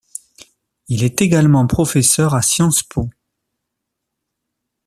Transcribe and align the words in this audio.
Il 0.87 1.03
est 1.03 1.21
également 1.21 1.67
professeur 1.67 2.33
à 2.33 2.41
Sciences 2.41 2.81
Po. 2.81 3.07